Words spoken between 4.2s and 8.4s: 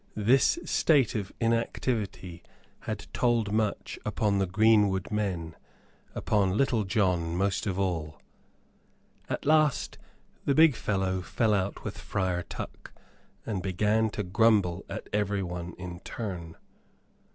the greenwood men upon Little John most of all.